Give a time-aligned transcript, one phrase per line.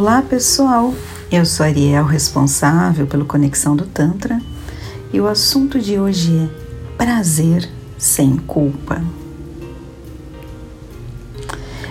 [0.00, 0.94] Olá pessoal,
[1.28, 4.40] eu sou Ariel, responsável pelo Conexão do Tantra,
[5.12, 7.68] e o assunto de hoje é prazer
[7.98, 9.02] sem culpa.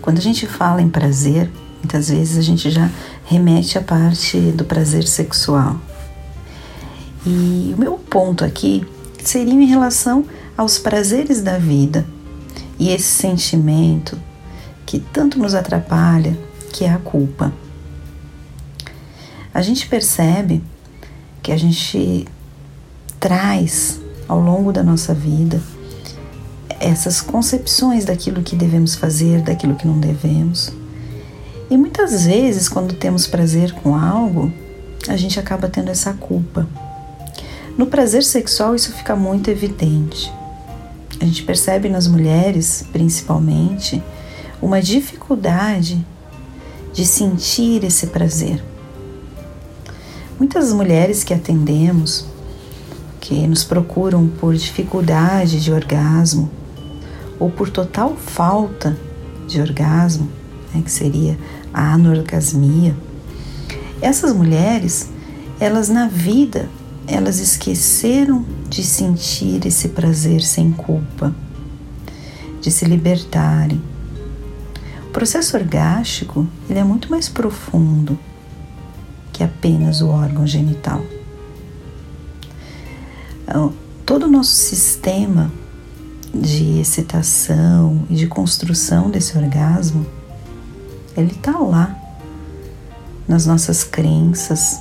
[0.00, 2.88] Quando a gente fala em prazer, muitas vezes a gente já
[3.26, 5.76] remete à parte do prazer sexual.
[7.26, 8.82] E o meu ponto aqui
[9.22, 10.24] seria em relação
[10.56, 12.06] aos prazeres da vida
[12.78, 14.18] e esse sentimento
[14.86, 16.34] que tanto nos atrapalha,
[16.72, 17.52] que é a culpa.
[19.52, 20.62] A gente percebe
[21.42, 22.26] que a gente
[23.18, 25.60] traz ao longo da nossa vida
[26.78, 30.72] essas concepções daquilo que devemos fazer, daquilo que não devemos.
[31.68, 34.52] E muitas vezes, quando temos prazer com algo,
[35.08, 36.66] a gente acaba tendo essa culpa.
[37.76, 40.32] No prazer sexual, isso fica muito evidente.
[41.20, 44.02] A gente percebe nas mulheres, principalmente,
[44.62, 46.04] uma dificuldade
[46.92, 48.69] de sentir esse prazer.
[50.40, 52.24] Muitas mulheres que atendemos,
[53.20, 56.50] que nos procuram por dificuldade de orgasmo
[57.38, 58.96] ou por total falta
[59.46, 60.30] de orgasmo,
[60.74, 61.38] né, que seria
[61.74, 62.96] a anorgasmia,
[64.00, 65.10] essas mulheres,
[65.60, 66.70] elas na vida,
[67.06, 71.34] elas esqueceram de sentir esse prazer sem culpa,
[72.62, 73.82] de se libertarem,
[75.06, 78.18] o processo orgástico ele é muito mais profundo
[79.40, 81.00] que apenas o órgão genital.
[83.42, 83.72] Então,
[84.04, 85.50] todo o nosso sistema
[86.34, 90.06] de excitação e de construção desse orgasmo,
[91.16, 91.96] ele está lá
[93.26, 94.78] nas nossas crenças,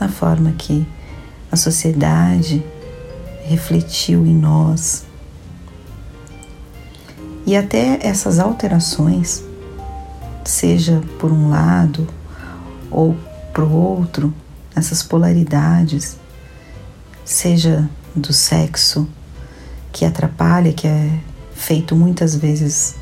[0.00, 0.84] na forma que
[1.52, 2.66] a sociedade
[3.44, 5.04] refletiu em nós.
[7.46, 9.44] E até essas alterações
[10.44, 12.08] seja por um lado
[12.90, 13.16] ou
[13.54, 14.34] para o outro,
[14.74, 16.18] essas polaridades,
[17.24, 19.08] seja do sexo
[19.92, 21.20] que atrapalha, que é
[21.54, 22.96] feito muitas vezes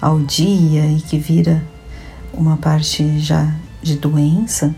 [0.00, 1.62] ao dia e que vira
[2.32, 4.74] uma parte já de doença,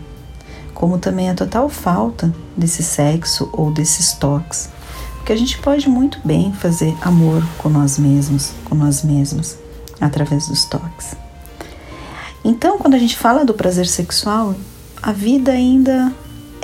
[0.73, 4.69] como também a total falta desse sexo ou desses toques.
[5.15, 9.55] Porque a gente pode muito bem fazer amor com nós mesmos, com nós mesmos,
[10.01, 11.15] através dos toques.
[12.43, 14.53] Então, quando a gente fala do prazer sexual,
[15.03, 16.13] a vida ainda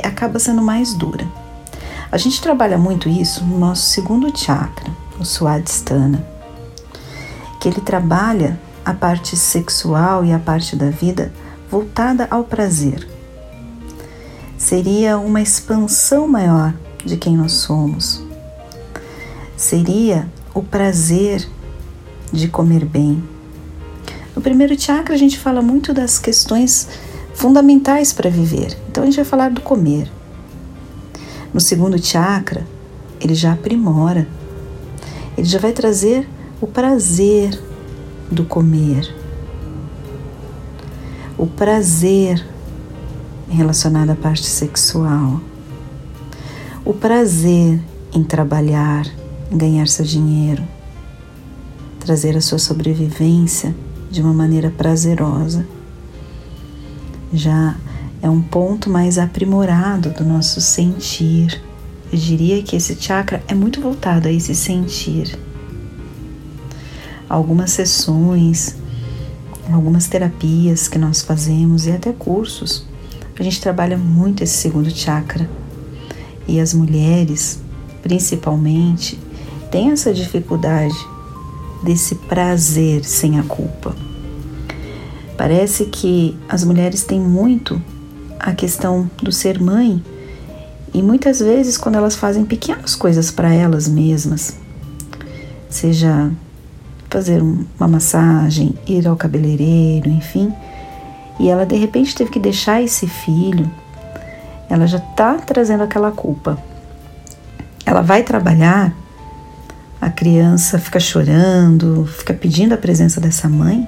[0.01, 1.27] acaba sendo mais dura.
[2.09, 4.89] A gente trabalha muito isso no nosso segundo chakra,
[5.19, 6.25] o Swadhisthana,
[7.59, 11.33] que ele trabalha a parte sexual e a parte da vida
[11.69, 13.05] voltada ao prazer.
[14.57, 16.73] Seria uma expansão maior
[17.03, 18.23] de quem nós somos.
[19.57, 21.45] Seria o prazer
[22.31, 23.21] de comer bem,
[24.39, 26.87] no primeiro chakra, a gente fala muito das questões
[27.39, 28.77] fundamentais para viver.
[28.89, 30.11] Então, a gente vai falar do comer.
[31.53, 32.67] No segundo chakra,
[33.21, 34.27] ele já aprimora,
[35.37, 36.27] ele já vai trazer
[36.59, 37.57] o prazer
[38.29, 39.15] do comer,
[41.37, 42.45] o prazer
[43.49, 45.39] relacionado à parte sexual,
[46.83, 47.79] o prazer
[48.13, 49.07] em trabalhar,
[49.49, 50.61] em ganhar seu dinheiro,
[52.01, 53.73] trazer a sua sobrevivência
[54.11, 55.78] de uma maneira prazerosa.
[57.33, 57.75] Já
[58.21, 61.61] é um ponto mais aprimorado do nosso sentir.
[62.11, 65.37] Eu diria que esse chakra é muito voltado a esse sentir.
[67.29, 68.75] Algumas sessões,
[69.71, 72.85] algumas terapias que nós fazemos e até cursos,
[73.39, 75.49] a gente trabalha muito esse segundo chakra.
[76.47, 77.61] E as mulheres,
[78.01, 79.19] principalmente,
[79.71, 80.97] têm essa dificuldade
[81.83, 83.95] desse prazer sem a culpa.
[85.39, 87.81] Parece que as mulheres têm muito
[88.37, 90.03] a questão do ser mãe
[90.93, 94.57] e muitas vezes quando elas fazem pequenas coisas para elas mesmas,
[95.69, 96.29] seja
[97.09, 100.53] fazer uma massagem, ir ao cabeleireiro, enfim,
[101.39, 103.71] e ela de repente teve que deixar esse filho,
[104.69, 106.61] ela já está trazendo aquela culpa.
[107.85, 108.93] Ela vai trabalhar
[110.01, 113.87] a criança fica chorando, fica pedindo a presença dessa mãe,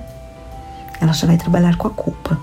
[1.01, 2.39] ela já vai trabalhar com a culpa.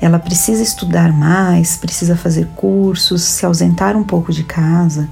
[0.00, 5.08] Ela precisa estudar mais, precisa fazer cursos, se ausentar um pouco de casa,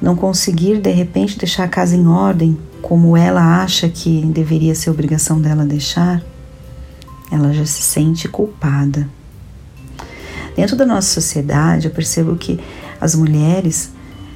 [0.00, 4.90] não conseguir de repente deixar a casa em ordem como ela acha que deveria ser
[4.90, 6.22] obrigação dela deixar,
[7.30, 9.08] ela já se sente culpada.
[10.56, 12.60] Dentro da nossa sociedade, eu percebo que
[13.00, 13.92] as mulheres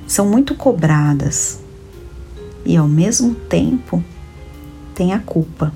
[0.07, 1.59] são muito cobradas
[2.65, 4.03] e ao mesmo tempo
[4.95, 5.73] têm a culpa.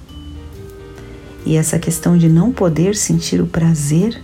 [1.44, 4.20] E essa questão de não poder sentir o prazer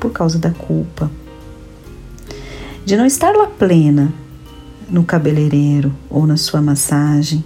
[0.00, 1.10] por causa da culpa.
[2.84, 4.12] De não estar lá plena
[4.88, 7.44] no cabeleireiro ou na sua massagem.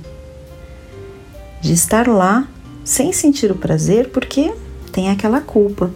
[1.61, 2.49] De estar lá
[2.85, 4.53] sem sentir o prazer porque
[4.93, 5.91] tem aquela culpa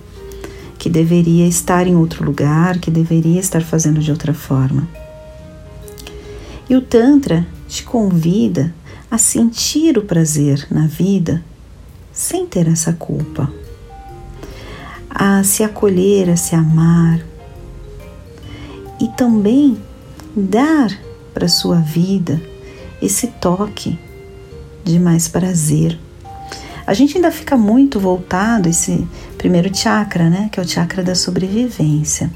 [0.78, 4.88] que deveria estar em outro lugar, que deveria estar fazendo de outra forma.
[6.68, 8.75] E o Tantra te convida
[9.10, 11.42] a sentir o prazer na vida
[12.12, 13.50] sem ter essa culpa,
[15.09, 17.20] a se acolher, a se amar.
[19.00, 19.79] E também
[20.37, 20.97] dar
[21.35, 22.41] para sua vida
[23.00, 23.99] esse toque
[24.85, 25.99] de mais prazer.
[26.87, 29.06] A gente ainda fica muito voltado esse
[29.38, 32.31] primeiro chakra, né, que é o chakra da sobrevivência,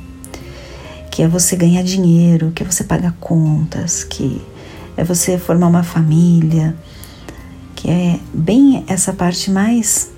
[1.10, 4.40] que é você ganhar dinheiro, que é você pagar contas, que
[4.96, 6.76] é você formar uma família,
[7.86, 10.10] que é bem essa parte mais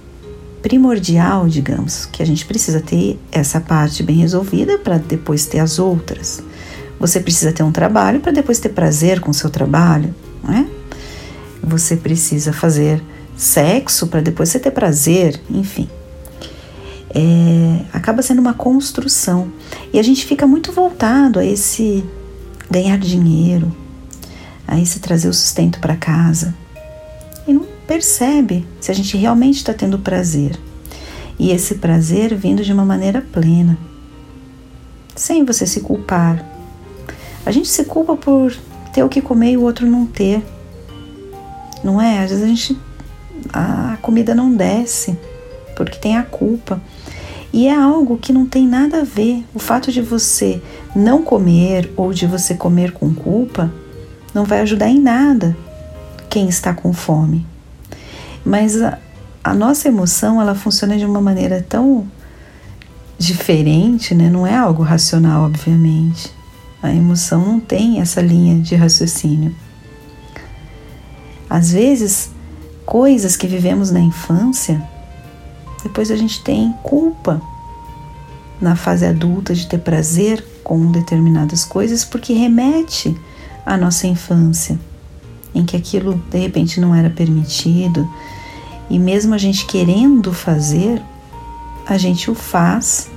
[0.62, 5.78] primordial, digamos, que a gente precisa ter essa parte bem resolvida para depois ter as
[5.78, 6.42] outras.
[6.98, 10.66] Você precisa ter um trabalho para depois ter prazer com o seu trabalho, não é?
[11.62, 13.02] Você precisa fazer
[13.36, 15.90] sexo para depois você ter prazer, enfim.
[17.14, 19.52] É, acaba sendo uma construção
[19.92, 22.02] e a gente fica muito voltado a esse
[22.70, 23.70] ganhar dinheiro,
[24.66, 26.54] a esse trazer o sustento para casa
[27.88, 30.56] percebe se a gente realmente está tendo prazer.
[31.38, 33.78] E esse prazer vindo de uma maneira plena,
[35.16, 36.44] sem você se culpar.
[37.46, 38.54] A gente se culpa por
[38.92, 40.44] ter o que comer e o outro não ter.
[41.82, 42.22] Não é?
[42.22, 42.78] Às vezes a gente
[43.52, 45.16] a comida não desce
[45.74, 46.80] porque tem a culpa.
[47.52, 49.42] E é algo que não tem nada a ver.
[49.54, 50.60] O fato de você
[50.94, 53.72] não comer ou de você comer com culpa
[54.34, 55.56] não vai ajudar em nada
[56.28, 57.46] quem está com fome.
[58.48, 58.98] Mas a,
[59.44, 62.10] a nossa emoção, ela funciona de uma maneira tão
[63.18, 64.30] diferente, né?
[64.30, 66.32] Não é algo racional, obviamente.
[66.82, 69.54] A emoção não tem essa linha de raciocínio.
[71.50, 72.30] Às vezes,
[72.86, 74.82] coisas que vivemos na infância,
[75.82, 77.42] depois a gente tem culpa
[78.58, 83.14] na fase adulta de ter prazer com determinadas coisas porque remete
[83.66, 84.78] à nossa infância
[85.54, 88.08] em que aquilo de repente não era permitido,
[88.90, 91.02] e mesmo a gente querendo fazer,
[91.86, 93.08] a gente o faz,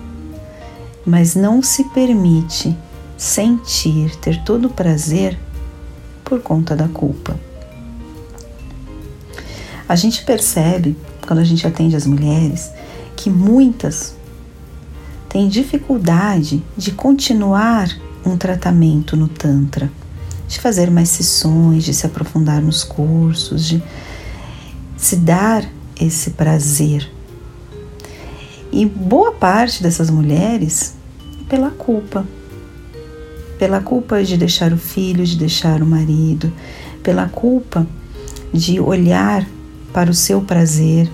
[1.05, 2.75] mas não se permite
[3.17, 5.37] sentir, ter todo o prazer
[6.23, 7.39] por conta da culpa.
[9.87, 10.97] A gente percebe,
[11.27, 12.71] quando a gente atende as mulheres,
[13.15, 14.15] que muitas
[15.27, 17.89] têm dificuldade de continuar
[18.25, 19.91] um tratamento no Tantra
[20.51, 23.81] de fazer mais sessões, de se aprofundar nos cursos, de
[25.01, 25.67] se dar
[25.99, 27.11] esse prazer.
[28.71, 30.93] E boa parte dessas mulheres
[31.49, 32.25] pela culpa.
[33.57, 36.53] Pela culpa de deixar o filho, de deixar o marido,
[37.01, 37.85] pela culpa
[38.53, 39.47] de olhar
[39.91, 41.11] para o seu prazer,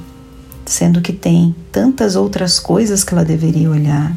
[0.65, 4.15] sendo que tem tantas outras coisas que ela deveria olhar.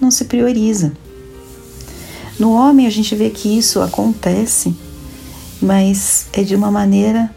[0.00, 0.92] Não se prioriza.
[2.38, 4.74] No homem a gente vê que isso acontece,
[5.60, 7.34] mas é de uma maneira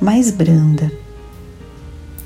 [0.00, 0.90] mais branda.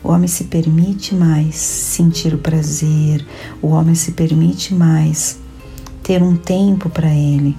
[0.03, 3.25] O homem se permite mais sentir o prazer,
[3.61, 5.39] o homem se permite mais
[6.03, 7.57] ter um tempo para ele.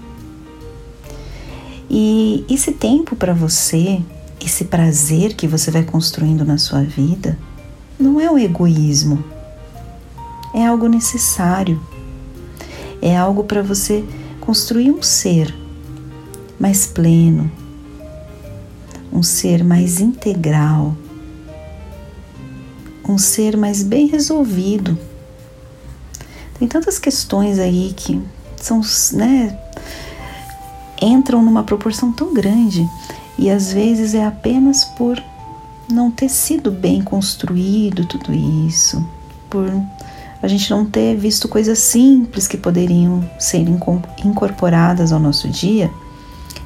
[1.89, 4.01] E esse tempo para você,
[4.43, 7.37] esse prazer que você vai construindo na sua vida,
[7.99, 9.23] não é o egoísmo,
[10.53, 11.79] é algo necessário
[13.01, 14.05] é algo para você
[14.39, 15.53] construir um ser
[16.59, 17.51] mais pleno,
[19.11, 20.95] um ser mais integral,
[23.07, 24.97] um ser mais bem resolvido.
[26.57, 28.21] Tem tantas questões aí que
[28.55, 28.81] são,
[29.13, 29.57] né,
[31.01, 32.87] entram numa proporção tão grande
[33.37, 35.21] e às vezes é apenas por
[35.91, 39.03] não ter sido bem construído tudo isso,
[39.49, 39.67] por
[40.41, 43.65] a gente não ter visto coisas simples que poderiam ser
[44.23, 45.91] incorporadas ao nosso dia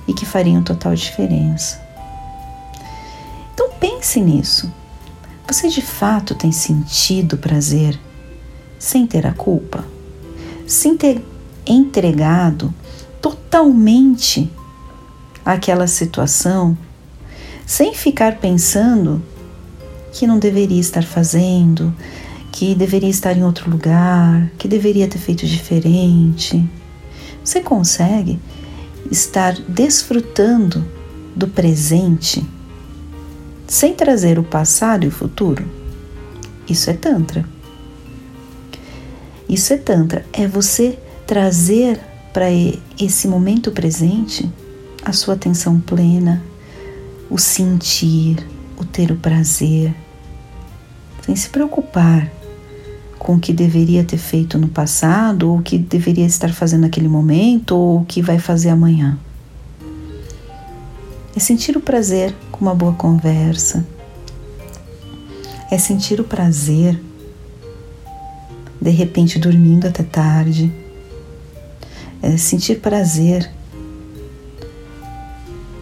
[0.07, 1.84] e que fariam total diferença.
[4.05, 4.71] Pense nisso.
[5.47, 7.99] Você de fato tem sentido prazer
[8.77, 9.83] sem ter a culpa?
[10.67, 11.25] Sem ter
[11.65, 12.71] entregado
[13.19, 14.47] totalmente
[15.43, 16.77] aquela situação,
[17.65, 19.23] sem ficar pensando
[20.13, 21.91] que não deveria estar fazendo,
[22.51, 26.63] que deveria estar em outro lugar, que deveria ter feito diferente.
[27.43, 28.39] Você consegue
[29.09, 30.85] estar desfrutando
[31.35, 32.47] do presente
[33.67, 35.65] sem trazer o passado e o futuro?
[36.67, 37.45] Isso é Tantra.
[39.47, 40.25] Isso é Tantra.
[40.33, 41.99] É você trazer
[42.33, 42.47] para
[42.99, 44.49] esse momento presente
[45.03, 46.43] a sua atenção plena,
[47.29, 48.45] o sentir,
[48.77, 49.93] o ter o prazer,
[51.25, 52.29] sem se preocupar
[53.17, 57.07] com o que deveria ter feito no passado, ou o que deveria estar fazendo naquele
[57.07, 59.17] momento, ou o que vai fazer amanhã.
[61.35, 63.85] É sentir o prazer com uma boa conversa,
[65.69, 66.97] é sentir o prazer
[68.79, 70.71] de repente dormindo até tarde,
[72.21, 73.51] é sentir prazer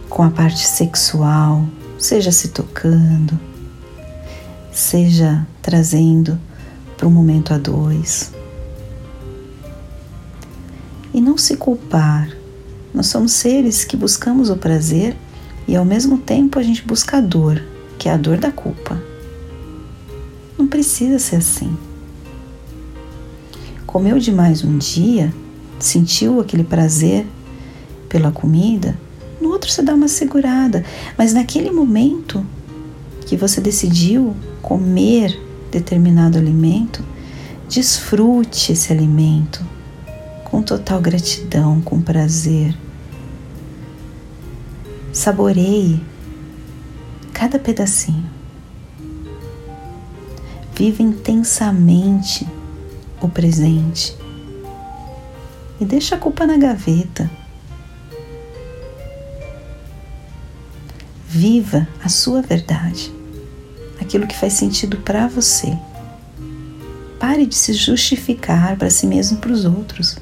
[0.10, 1.63] com a parte sexual,
[2.00, 3.39] seja se tocando,
[4.72, 6.39] seja trazendo
[6.98, 8.32] para um momento a dois.
[11.13, 12.36] E não se culpar.
[12.92, 15.15] Nós somos seres que buscamos o prazer
[15.67, 17.62] e ao mesmo tempo a gente busca a dor,
[17.98, 19.01] que é a dor da culpa.
[20.58, 21.75] Não precisa ser assim.
[23.86, 25.34] Comeu demais um dia,
[25.79, 27.25] sentiu aquele prazer
[28.10, 28.98] pela comida,
[29.41, 30.86] no outro você dá uma segurada,
[31.17, 32.46] mas naquele momento
[33.25, 35.38] que você decidiu comer
[35.72, 37.03] determinado alimento,
[37.67, 39.65] desfrute esse alimento
[40.46, 42.77] com total gratidão, com prazer.
[45.13, 46.01] Saboreie
[47.32, 48.27] cada pedacinho.
[50.75, 52.48] Viva intensamente
[53.22, 54.17] o presente
[55.79, 57.29] e deixa a culpa na gaveta.
[61.27, 63.13] Viva a sua verdade
[64.01, 65.77] aquilo que faz sentido para você.
[67.20, 70.17] Pare de se justificar para si mesmo e para os outros.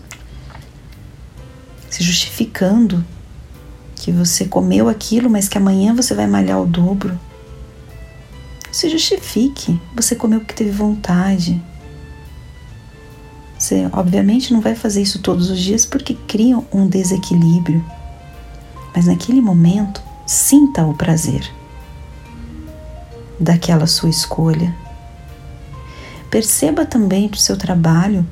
[1.89, 3.03] Se justificando
[4.01, 7.17] que você comeu aquilo, mas que amanhã você vai malhar o dobro.
[8.71, 11.61] Se justifique, você comeu porque teve vontade.
[13.59, 17.85] Você, obviamente, não vai fazer isso todos os dias porque cria um desequilíbrio.
[18.95, 21.47] Mas naquele momento, sinta o prazer
[23.39, 24.75] daquela sua escolha.
[26.31, 28.25] Perceba também do seu trabalho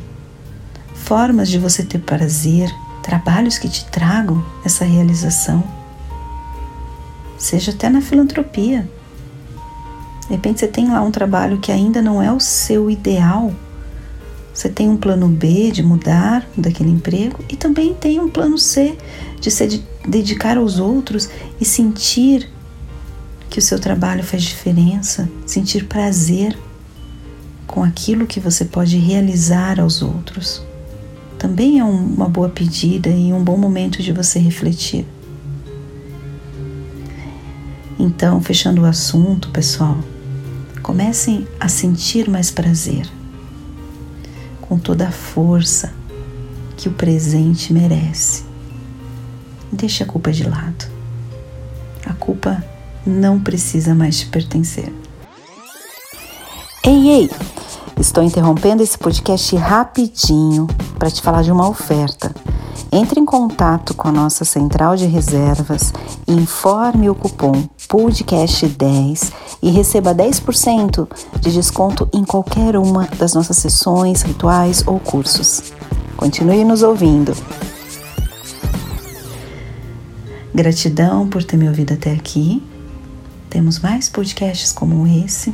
[0.95, 2.73] formas de você ter prazer,
[3.03, 5.63] trabalhos que te tragam essa realização.
[7.37, 8.89] Seja até na filantropia.
[10.27, 13.53] De repente você tem lá um trabalho que ainda não é o seu ideal.
[14.53, 18.97] Você tem um plano B de mudar daquele emprego e também tem um plano C
[19.39, 21.29] de se dedicar aos outros
[21.59, 22.49] e sentir
[23.49, 26.57] que o seu trabalho faz diferença, sentir prazer
[27.65, 30.61] com aquilo que você pode realizar aos outros.
[31.39, 35.05] Também é uma boa pedida e um bom momento de você refletir.
[37.97, 39.97] Então, fechando o assunto, pessoal,
[40.83, 43.09] comecem a sentir mais prazer,
[44.59, 45.93] com toda a força
[46.75, 48.43] que o presente merece.
[49.71, 50.89] Deixe a culpa de lado.
[52.05, 52.61] A culpa
[53.05, 54.91] não precisa mais te pertencer.
[56.83, 57.29] Ei, ei!
[57.99, 62.33] Estou interrompendo esse podcast rapidinho para te falar de uma oferta.
[62.89, 65.91] Entre em contato com a nossa central de reservas,
[66.25, 71.07] informe o cupom podcast10 e receba 10%
[71.41, 75.73] de desconto em qualquer uma das nossas sessões, rituais ou cursos.
[76.15, 77.35] Continue nos ouvindo.
[80.55, 82.63] Gratidão por ter me ouvido até aqui
[83.49, 85.53] temos mais podcasts como esse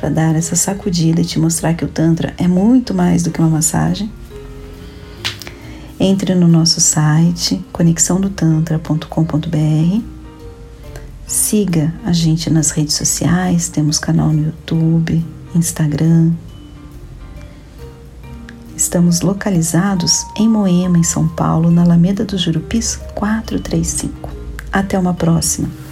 [0.00, 3.38] para dar essa sacudida e te mostrar que o Tantra é muito mais do que
[3.38, 4.10] uma massagem.
[5.98, 10.02] Entre no nosso site conexãodotantra.com.br.
[11.26, 15.22] Siga a gente nas redes sociais, temos canal no YouTube,
[15.54, 16.32] Instagram.
[18.74, 24.30] Estamos localizados em Moema, em São Paulo, na Alameda dos Jurupis 435.
[24.72, 25.89] Até uma próxima!